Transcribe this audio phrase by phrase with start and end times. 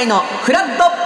[0.00, 0.99] 向井のフラット。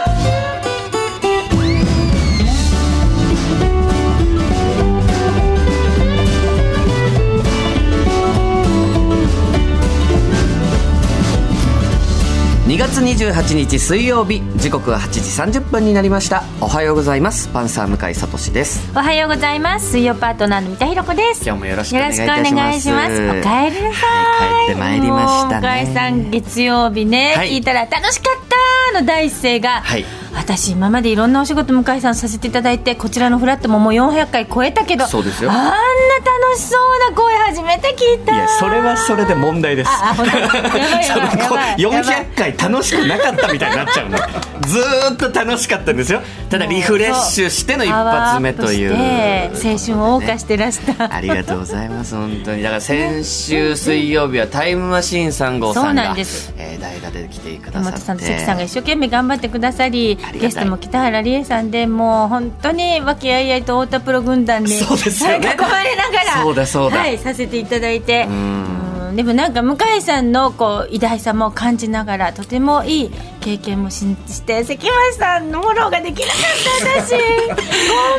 [12.74, 16.42] 2月28日水曜日時刻は8時30分になりました。
[16.60, 17.48] おはようございます。
[17.50, 18.90] パンサー向井聡です。
[18.96, 19.92] おはようございます。
[19.92, 21.44] 水曜パートナーの三田寛子です。
[21.46, 22.52] 今日もよろしくお願いいたします。
[22.52, 23.12] お願いします。
[23.12, 25.84] お帰りなさい、はい帰ってまいりましたね。
[25.84, 27.50] 向井さん月曜日ね、はい。
[27.50, 30.04] 聞いたら楽しかったの第一声が、はい
[30.36, 35.50] 私今までいろんなお仕事向井さんさせていただいてこちらのフラットももう400回超えたけどそうですよ。
[35.50, 38.34] あんな楽しそうな声初めて聞いた。
[38.34, 39.90] いやそれはそれで問題です。
[39.90, 41.76] ああ本当やばいやばいやばいやばい。
[41.76, 44.18] 400回楽しくなかったみたいになっちゃうの
[44.66, 46.20] ずーっと楽しかったんですよ。
[46.50, 48.92] ただリフレッシュしての一発目という。
[48.92, 51.08] 青春を謳歌してらした。
[51.14, 52.62] ありがとうございます本当に。
[52.62, 56.52] だから先週水曜日はタイムマシーン3号さんながんです。
[56.56, 57.84] えー代打で来てくださって。
[57.84, 65.48] 山本さんと関さんが一生懸命頑張ってくださりゲストも北原理恵さんでもう本当に和気あいあいと太田プロ軍団にそうですよね。
[65.54, 66.98] 囲まれながらそうだそうだ。
[66.98, 68.24] はい、させていただいて。
[68.24, 68.83] んうん
[69.14, 77.12] でもなんか向井さんのこう偉大さも感じながらとてもいい経験もしして関町さんのフォローができなかった私。
[77.12, 78.13] ごめん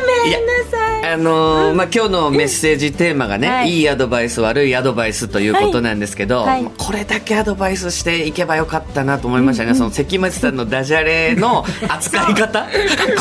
[1.16, 3.70] あのーまあ、今日のメッセージテーマがね、はい。
[3.70, 6.46] い、いアドバイス悪いアドバイスということなんですけど、はい。
[6.48, 12.66] はいまあこれだけアドバイスしていけばよかったなと思いましたね、その関町さんのダジャレの 扱い方？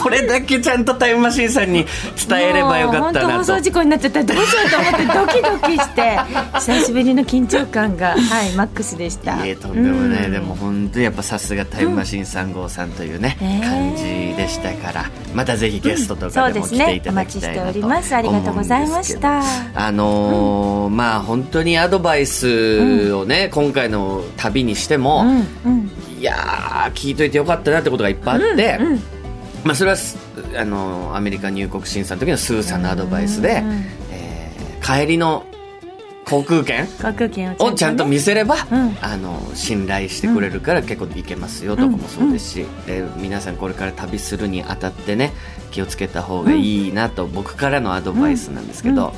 [0.03, 1.85] これだけちゃんとタイムマシーンさんに
[2.27, 3.37] 伝えればよかったなと。
[3.37, 4.19] 放送事故になっちゃった。
[4.19, 6.19] らどうしようと思ってドキドキして
[6.59, 9.45] 久しぶりの緊張感がはいマックスでした。
[9.45, 10.31] いえとんでもない、うん。
[10.33, 13.65] でも本当にやっぱさすがタイムマシーン3号さんというね、ねえ。
[13.65, 14.03] 感じ
[14.35, 15.05] でしたから。
[15.33, 18.15] またぜひゲストとかでも来ていただきたいなとます。
[18.15, 19.41] ありがとうございました。
[19.73, 25.23] あのーまあ本当にアドバイスをね、今回の旅にしても、
[25.65, 25.91] うんうん。
[26.19, 28.99] いやー聞いといてよかったなってことがいっぱいあって、うん
[29.63, 30.17] まあ、それはす
[30.57, 33.83] あのアメリカ入国審査の時のスーさんのアドバイスで、うん。
[34.11, 35.45] えー帰りの
[36.25, 36.87] 航空券？
[36.87, 38.97] 航空券をちゃんと見せれば、うん。
[39.01, 45.33] あの信頼してくれるから結構いけますよとかもそうですし、で皆さんこれから旅するにあたってね
[45.71, 49.13] 気をつけた方がいいなと僕からのアドバイスなんですけど、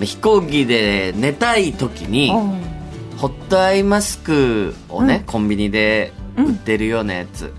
[0.00, 2.30] 飛行機で寝たい時に
[3.16, 5.24] ホットアイマスクをね、うん。
[5.24, 7.52] コンビニで売ってるようなやつ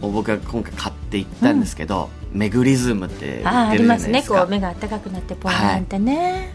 [0.00, 4.24] を僕が今回買っていったんですけど、メグリズムって売ってるじああありますね。
[4.26, 6.53] こう目が暖かくなってポーンってね、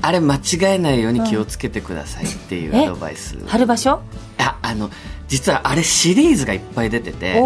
[0.00, 4.00] あれ間違えないように気をつけてくださいっていうアドバイス、春場所？
[4.38, 4.90] ああの
[5.26, 7.42] 実はあれシリーズがいっぱい出てて。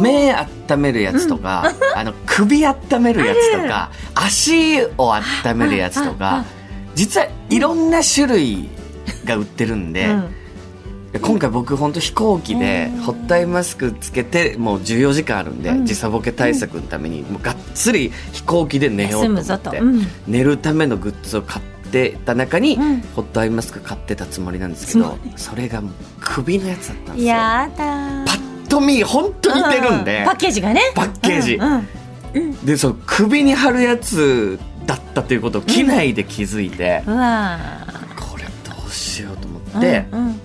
[0.00, 1.64] 目温めるやつとか、
[1.94, 6.46] あの首温めるやつとか足を温めるやつとか
[6.94, 8.70] 実はいろんな種類
[9.26, 10.34] が売ってるんで、うん
[11.20, 13.02] 今回僕本当飛行機でうん。
[13.02, 15.86] ホットアイマスクつけてもう14時間あるんで、うん。
[15.86, 19.80] 時差ボケ対策のためにもうがっつり飛行機で寝ようと思って、
[20.26, 23.00] 寝るためのグッズを買ってた中に、うん。
[23.14, 27.34] ホットアイマスク買ってたつもりなんですけどそれがもう首のやつだったんですよ。
[27.34, 30.80] やだパッと見本当似てるんで、うパッケージがね。
[30.94, 31.58] パッケージ。
[32.64, 37.10] でその首に貼るやつだったということを機内で気づいて、こ
[38.38, 40.40] れどうしようと思ーって、うん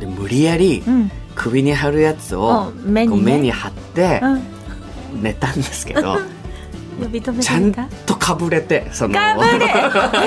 [0.00, 1.10] で無理やりうん。
[1.34, 3.22] 首に貼るやつをうん目にね。
[3.36, 5.22] 目に貼ってうん。
[5.22, 6.18] 寝たんですけど、
[7.00, 9.14] 呼び止めちゃんたとかぶれてその。
[9.14, 9.66] かぶれ。
[9.66, 10.18] えー本当？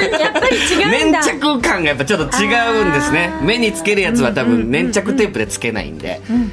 [0.22, 1.20] やっぱり違うんだ。
[1.20, 3.30] 粘着感がやっぱちょっと違うんですね。
[3.42, 4.70] 目につけるやつは多うんうんうんうん。
[4.70, 6.52] 分粘着テープでつけないんで、うん。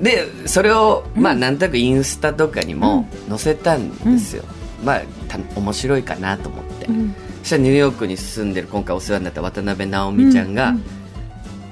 [0.00, 4.42] でそれをまあなんとなくインスタとかにも載せたんですよ、
[4.84, 10.84] まあた面白いかなと思って、うんそしたらニューヨークに住んでる今回お世話になった渡辺直美ちゃんが、うんうん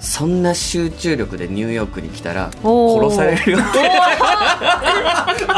[0.00, 3.58] そんな集中力でニューヨークに来たら殺されるよ。
[3.58, 5.52] ってさすが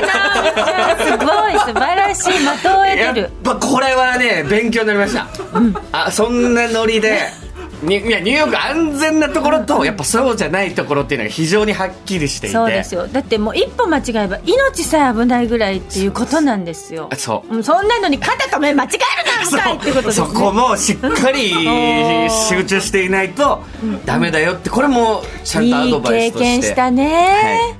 [0.00, 1.04] な。
[1.04, 2.32] すごい素晴らしい。
[2.34, 3.26] 的を得やてる。
[3.26, 5.26] っぱこれはね勉強になりました、
[5.90, 7.18] あそんなノリで
[7.84, 12.54] にいやニューヨーク安全なところとやっぱそうじゃないところっていうのが非常にはっきりしていて。
[12.54, 13.06] そうですよ。
[13.06, 17.10] だってもう一歩間違えば命さえ危ないぐらいっていうことなんですよ。
[17.16, 17.56] そう。
[17.56, 21.50] うんそんなのに肩と目間違えるな向井ってことですそねこもしっかり
[22.48, 23.62] 集中していないと
[24.04, 26.54] ダメだよってこれもちゃんとアドバイスとして。
[26.54, 27.76] いい経験したね、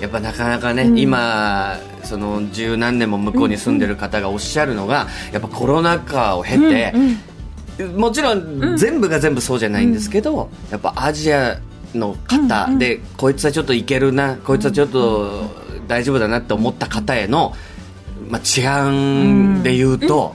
[0.00, 6.94] やっぱなかなかね、今その十何年も向こうに住んでる方がおっしゃるのが、やっぱコロナ禍を経て、
[7.84, 11.58] もちろん全部が全部そうじゃないんですけど、やっぱアジア
[11.94, 15.50] の方で、こいつはちょっといけるなこいつはちょっと
[15.88, 17.54] 大丈夫だなって思った方への、
[18.28, 20.34] まあ、治安で言うと、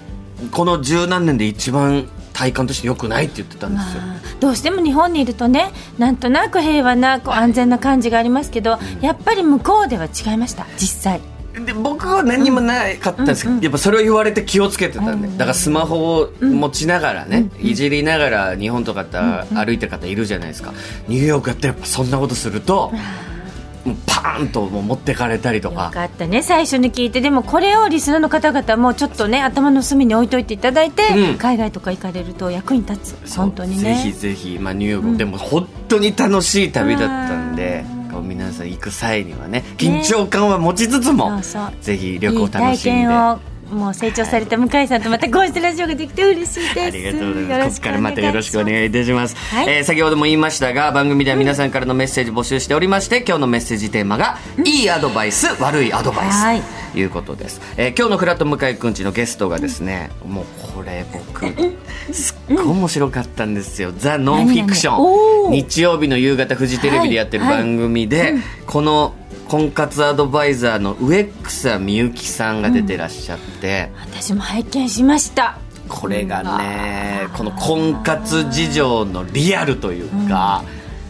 [0.51, 11.21] この十何年で一番体感として良くないって言ってたんですよ、まあどうしても日本にいるとねなんとなく平和なこう安全な感じがありますけど、やっぱり向こうでは違いました実際
[11.63, 19.05] で僕は何にもなかったんですけど、やっぱそれを言われて気をつけてたんで、だからスマホを持ちながらね、いじりながら日本とか
[19.53, 20.73] 歩いてる方いるじゃないですか、
[21.07, 22.91] ニューヨークやってやっぱそんなことすると、
[23.85, 25.85] もうパーンともう持ってかれたりとか。
[25.85, 27.21] よかったね最初に聞いて。
[27.21, 31.37] でもこれをリスナーの方々もちょっとね頭の隅に置いといていただいて、うん。
[31.37, 33.37] 海外とか行かれると役に立つ。
[33.37, 33.93] 本当にね。
[33.93, 37.85] ぜひぜひ、まあ、ニューヨーク、でも本当に楽しい旅だったんで
[38.15, 41.73] こう皆さん行く際にはね緊張感は持ちつつも、そうそう。
[41.81, 42.77] ぜひ旅行楽しんで。
[42.77, 43.39] 験を
[43.69, 46.81] もう成長された向井さんとまたこうしてラジオができて嬉しいです。
[46.88, 47.81] ありがとうございます。
[47.81, 49.35] ここからまたよろしくおい願いいたします。
[49.35, 49.69] はい。
[49.69, 56.75] えー先ほども言いましたが、番組では皆さんからのメッセージ募集しておりまして、今日のメッセージテーマが、いいアドバイス、悪いアドバイス。
[56.95, 57.62] はいうことです。
[57.77, 61.45] えー今日のフラット向井くんちのゲストがですね、もうこれ僕、
[62.13, 63.94] すっごい面白かったんですよ。
[63.97, 65.50] ザ・ノンフィクション。
[65.50, 65.51] ー。
[65.51, 67.57] 日曜日の夕方フジテレビでやってるはい。
[67.57, 69.13] 番組で、この
[69.47, 75.57] 婚活アドバイザーの植草みゆきさんが出てらっしゃって、私も拝見しました。
[75.88, 80.63] これがねこの婚活事情のリアルというか、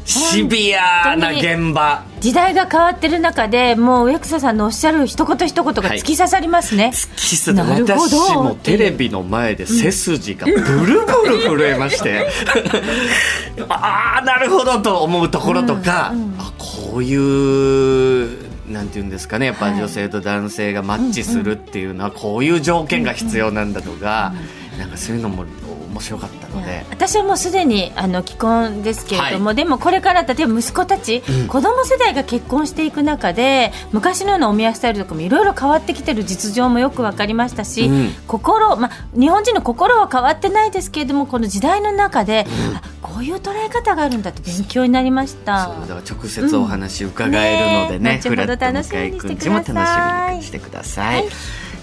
[0.03, 8.17] シビアな現場時代が変わってる中でもう植草さんのおっしゃる一言一言が突き刺さりますね、キスでなるほど。
[8.17, 10.85] 私もテレビの前で背筋がブルブ
[11.29, 12.27] ル震えまして、
[13.69, 24.33] ああなるほどと思うところとか、あこういうなんていうんですかねやっぱ女性と男性がマッチするっていうのはこういう条件が必要なんだとか、
[24.79, 25.45] なんかそういうのも
[25.95, 26.85] 面白かったので。
[26.89, 38.11] 私はもうすでにあの既婚ですけれども、でもこれから例えば息子たち、子供世代が結婚していく中で昔のようなお見合いスタイルとかもいろいろ変わってきてる実情もよく分かりましたし、うん。
[38.27, 42.45] 心、まあ、日本人の心は変わってないですけれどもこの時代の中で、
[42.75, 45.65] あこういう捉え方があるんだって勉強になりました。
[45.87, 48.93] そう直接お話伺えるのでね,、ねえフラット後ほど楽し
[50.31, 51.25] みにしてください、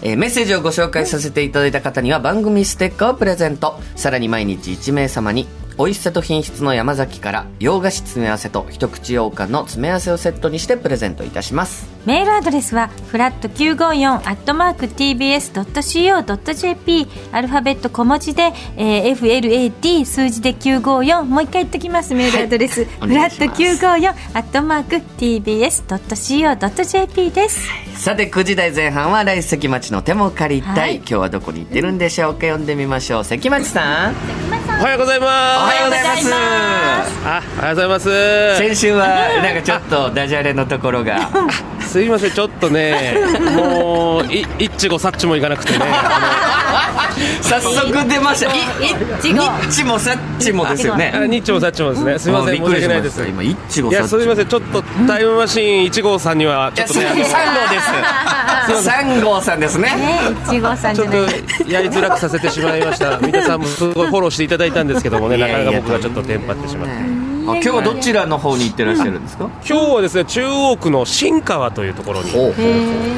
[0.03, 3.81] えーメッセージをご紹介させていただいた方には番組ステッカーをプレゼント。
[3.95, 5.47] さらに毎日1名様に
[5.83, 11.91] 美味しさと品質の山崎から洋菓子詰め合わせと一口羊羹の詰め合わせをセットにしてプレゼントいたします。
[12.07, 27.67] メールアドレスはフラット954アットマーク TBS.CO.JP アルファベット小文字で、えー FLAT 数字で954もう一回言っときますメールアドレス、おフラット願いします954アットマーク TBS.CO.JP です。
[27.97, 30.97] さて9時台前半は来関町の手も借りたい、はい。
[30.99, 32.43] 今日はどこに行ってるんでしょうか？
[32.43, 33.25] 読んでみましょう。
[33.25, 34.15] 関町さん
[34.83, 35.31] おはようございます。
[35.31, 36.33] おはようございます
[37.25, 38.59] あ、おはようございます。
[38.59, 39.07] 先週は
[39.41, 41.31] なんかちょっとダジャレのところが
[41.79, 43.15] すいません、ちょっとね、
[43.55, 45.79] もう、い、いっちごさっちもいかなくてね。
[47.43, 52.19] 早速出ましたニッチもサッチもですよねあの、にっちもさっちもですね。
[52.19, 53.25] すいません、申し訳ないです。
[53.25, 53.57] 今、い
[53.93, 57.25] や、すいません、ちょっとタイムマシーン1号さんには、ちょっとね、号で
[58.79, 58.85] す。
[58.85, 59.89] 三号 さんですね。
[59.95, 61.17] ねいちごさんちょっと
[61.69, 63.19] やりづらくさせてしまいました。
[63.19, 67.22] 皆さんもすごいフォローしていただいたんですけどもね、なかなか僕がちょっとテンパってしまって。
[67.47, 69.51] あ今日はどちらの方に行ってらっしゃるんですか？
[69.69, 72.53] 今日はですね、中央区の新川というところに、お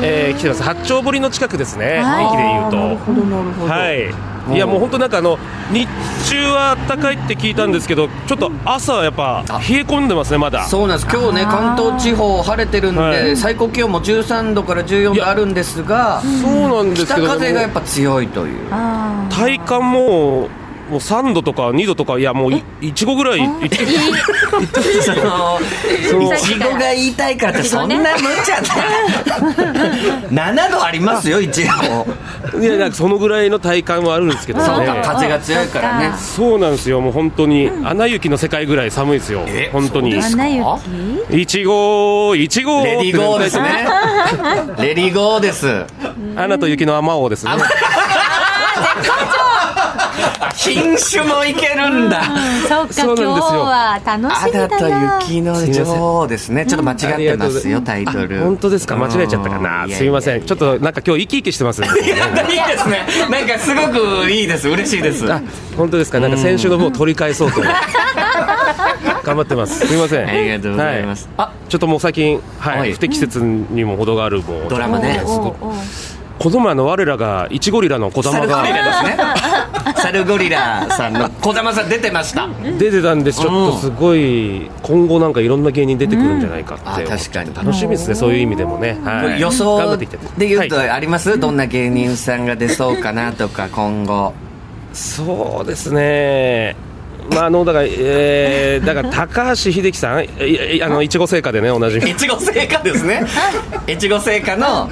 [0.02, 0.62] えー来てます。
[0.62, 2.76] 八丁堀の近くですね、はい駅で言うと。
[2.76, 3.72] なるほど、なるほど。
[3.72, 5.38] はい、いやもう本当なんかあの
[5.72, 5.88] 日
[6.28, 10.64] 中は暖かいって聞いたんですけど、ちょっと朝はやっぱあ冷え込んでますね、まだ。
[10.66, 11.08] そうなんです。
[11.14, 16.20] 今日ね、関東地方晴れてるんで、はい最高気温も13度から14度あるんですが。
[16.22, 18.70] そうなんです北けど、風がやっぱ強いという。
[19.30, 20.49] 体感も
[20.90, 23.86] もう3度とか2度とか、いやもういいちごぐらいいってる
[25.02, 28.04] その、いちごが言いたいからって、そんな無
[28.44, 28.60] 茶
[30.30, 30.54] な。
[30.54, 31.64] 7度ありますよ、一応。
[32.60, 35.02] いやなんかそのぐらいの体感はあるんですけどね。
[35.04, 36.12] 風が強いからね。
[36.18, 40.10] そうなんですよ、もう本当に、アナ雪の世界ぐらい寒いですよえ、本当に
[41.30, 43.86] いちご、いちご、レディーゴーですね。
[44.78, 45.84] レディーゴーです。
[46.36, 47.52] アナと雪の雨王ですね。
[50.56, 52.23] 品種もいけるんだ。
[52.68, 56.66] そうかそうなんですよ今日は楽しみだな雪の女王ですね。
[56.66, 58.40] ちょっと間違ってますよ、タイトル。
[58.40, 59.87] あ本当ですか、間違えちゃったかうな。
[59.87, 61.88] んすいません、ちょっとなんか今日生き生きしてますね。
[61.88, 63.06] いや、いいですね。
[63.30, 64.68] なんかすごくいいです。
[64.68, 65.30] 嬉しいです。
[65.33, 65.40] あ
[65.76, 67.61] 本当ですか、なんか先週の分を取り返そうと。
[69.25, 69.87] 頑張ってます。
[69.87, 70.28] すみません。
[70.28, 71.28] ありがとうございます。
[71.37, 74.68] はちょっともう最近、ははいい、不適切にも程がある、もう。
[74.68, 75.23] ドラマね。
[76.38, 79.24] この前の我らが、イチゴリラの小玉サルゴリがラですね。
[79.96, 82.48] サルゴリラさんの小玉さん出てました。
[82.78, 83.40] 出てたんです。
[83.40, 88.98] ちょっとすごい、今後なんかいろんな芸人出てくるんじゃないかって確かに楽しみですね、そういう意味でもね。
[89.04, 89.40] はい。
[89.40, 89.96] 予想
[90.36, 94.32] で言うとはいあります、どんな芸人さんが出そうかなとか今後
[94.92, 96.76] そうですね。
[97.31, 102.11] まあ、あのだから、えー、だから高橋英樹さん、いあのいちご製菓でね、おなじみ。
[102.11, 103.26] いちご製菓ですね。
[103.87, 104.90] いちご製菓の、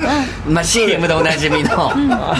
[0.48, 1.90] まあ、CM でおなじみの。
[1.90, 2.36] あ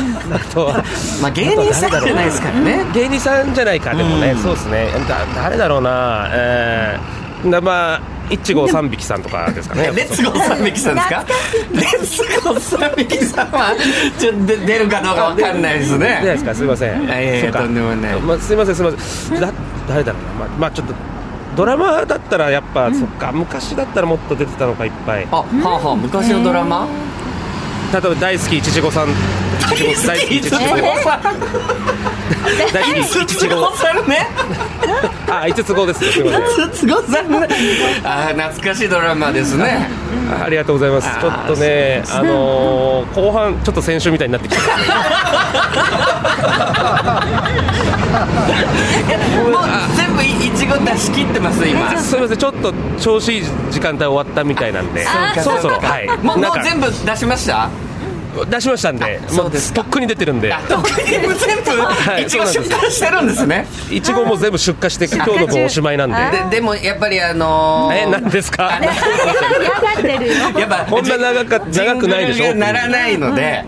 [0.53, 0.85] とは、
[1.21, 2.85] まあ、芸人さんじゃないですからね。
[2.95, 4.89] 芸人さんじゃないか、でもね、そうですね。
[5.09, 8.01] だ、誰だろうな、えー、だ、まあ。
[8.31, 9.91] いちご三匹さんとかですかね。
[9.95, 11.25] レッツゴー三匹さんですか？
[11.75, 13.75] レッツゴー三匹さんは、
[14.19, 16.23] ちょっと出るかどうかわかんないですね。
[16.25, 17.05] ですか、すみません。
[17.05, 18.21] いやいや、とんでもない。
[18.21, 19.41] まあ、すみません、すみません。
[19.41, 19.51] だ、
[19.89, 20.95] 誰だろうな、まあ、まあ、ちょっと。
[21.55, 23.31] ドラマだったらやっぱ、うん、そっか。
[23.31, 25.29] 昔だったらもっと出てたのかいっぱい。
[25.31, 26.89] あはあはあ昔のドラマ？
[27.93, 29.11] 例えば大好きいちごさん。
[29.11, 29.12] い
[29.77, 31.23] ちご大好きいちごさん。
[32.73, 34.29] 大好きいちごさんね。
[35.29, 37.49] あ五つ子ですすみません五つ子さんね。
[38.03, 39.91] あ懐かしいドラマですね。
[40.43, 41.21] ありがとうございます。
[41.21, 44.62] ちょっとねあのー、後半ちょっと先週みたいになってきた
[49.50, 49.62] もう
[49.97, 51.97] 全部いちご出し切ってます今。
[52.00, 55.06] すみませんちょっと調子いい時間帯終わったみたいなんで。
[55.42, 56.09] そろそろはい。
[56.23, 57.68] もうもう全部出しました？
[58.49, 61.32] 出しましたんで、もうとっくに出てるんで、とっくに全部、
[62.18, 62.26] い。
[62.26, 63.66] ちご出荷してるんですね。
[63.90, 66.16] いちごも全部出荷して、今日の分おしまいなんで。
[66.50, 68.80] で、でもやっぱりあのえ、なんですか？
[70.59, 72.54] やっぱ、こんな長か、長くないでしょ？
[72.54, 73.66] ならないので。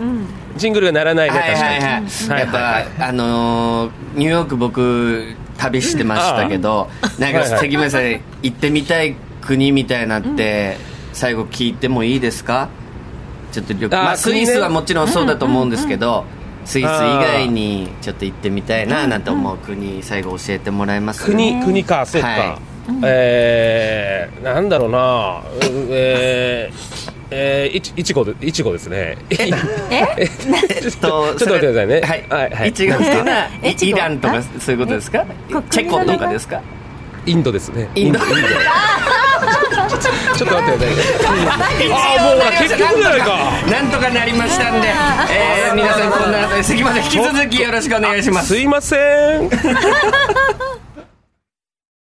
[0.57, 2.39] ジングルがならないで、確かに。
[2.39, 8.03] やっぱ、あのニューヨーク僕、旅してましたけど、なんか関村さん、
[8.41, 10.77] 行ってみたい国みたいなって、
[11.13, 12.69] 最後聞いてもいいですか？
[13.51, 16.25] ちょっと旅まあ、スイスはもちろんそうだと思うんですけど、
[16.65, 22.59] スイス以外にちょっと行ってみたいななんて思う国最後教えてもらえますか、国国かそうか、はい、
[23.03, 25.41] えー、なんだろうな。
[25.89, 29.17] えーえー、いちいちごでいちごですね。
[29.29, 29.49] え
[30.17, 30.27] え？
[30.27, 32.01] ちょっと待ってくださいね。
[32.01, 32.69] はいはい。
[32.69, 35.25] いちごっていうのはイランとかそういうことですか？
[35.69, 36.61] チェコとかですか？
[37.25, 37.89] インドですね。
[37.95, 38.19] インド。
[38.19, 38.29] ちょっ
[40.49, 40.87] と待ってください。
[41.91, 43.27] あもう結局じゃないか。
[43.71, 44.87] なんとかなりましたんで、
[45.31, 48.47] えー、皆さんこんな関まで引き続きよろしくお願いします。
[48.49, 48.95] すいませ
[49.39, 49.49] ん。